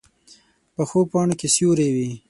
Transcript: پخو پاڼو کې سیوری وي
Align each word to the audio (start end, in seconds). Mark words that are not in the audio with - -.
پخو 0.75 0.99
پاڼو 1.11 1.33
کې 1.39 1.47
سیوری 1.55 1.89
وي 1.95 2.09